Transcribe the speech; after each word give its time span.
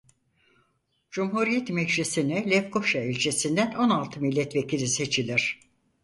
Cumhuriyet 1.11 1.69
Meclisi'ne 1.69 2.49
Lefkoşa 2.49 3.01
İlçesi'nden 3.03 3.71
on 3.73 3.89
altı 3.89 4.21
milletvekili 4.21 4.87
seçilir. 4.87 5.59